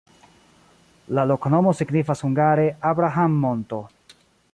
[1.17, 3.83] La loknomo signifas hungare: Abraham-monto.